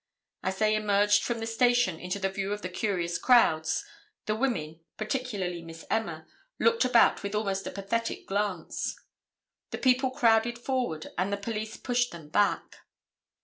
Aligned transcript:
As 0.41 0.57
they 0.57 0.73
emerged 0.73 1.21
from 1.23 1.37
the 1.37 1.45
station 1.45 1.99
into 1.99 2.17
the 2.17 2.31
view 2.31 2.51
of 2.53 2.63
the 2.63 2.69
curious 2.69 3.19
crowds, 3.19 3.85
the 4.25 4.35
women, 4.35 4.79
particularly 4.97 5.61
Miss 5.61 5.85
Emma, 5.91 6.25
looked 6.57 6.83
about 6.83 7.21
with 7.21 7.35
almost 7.35 7.67
a 7.67 7.71
pathetic 7.71 8.25
glance. 8.25 8.99
The 9.69 9.77
people 9.77 10.09
crowded 10.09 10.57
forward 10.57 11.05
and 11.19 11.31
the 11.31 11.37
police 11.37 11.77
pushed 11.77 12.11
them 12.11 12.29
back. 12.29 12.77